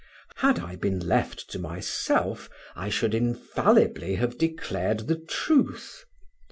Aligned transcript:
Had 0.37 0.57
I 0.57 0.77
been 0.77 0.97
left 0.99 1.47
to 1.51 1.59
myself, 1.59 2.49
I 2.75 2.89
should 2.89 3.13
infallibly 3.13 4.15
have 4.15 4.35
declared 4.39 5.01
the 5.07 5.17
truth. 5.17 6.05